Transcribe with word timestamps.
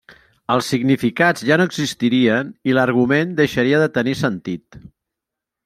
Els 0.53 0.69
significats 0.71 1.43
ja 1.49 1.57
no 1.61 1.67
existirien 1.69 2.49
i 2.71 2.75
l'argument 2.79 3.37
deixaria 3.43 3.85
de 3.85 3.91
tenir 3.99 4.17
sentit. 4.25 4.83